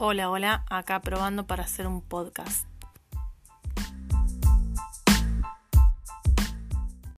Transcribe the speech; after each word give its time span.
Hola, 0.00 0.30
hola, 0.30 0.64
acá 0.70 1.00
probando 1.00 1.48
para 1.48 1.64
hacer 1.64 1.88
un 1.88 2.00
podcast. 2.00 2.68